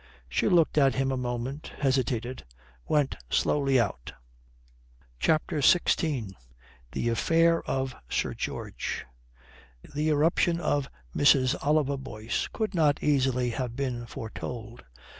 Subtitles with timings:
[0.27, 2.43] She looked at him a moment, hesitated,
[2.87, 4.13] went slowly out.
[5.19, 6.33] CHAPTER XVI
[6.93, 9.05] THE AFFAIR OF SIR GEORGE
[9.93, 11.55] The irruption of Mrs.
[11.63, 14.83] Oliver Boyce could not easily have been foretold.